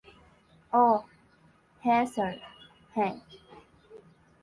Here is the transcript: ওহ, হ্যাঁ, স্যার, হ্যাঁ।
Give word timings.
ওহ, 0.73 0.97
হ্যাঁ, 1.83 2.05
স্যার, 2.05 2.33
হ্যাঁ। 2.95 3.15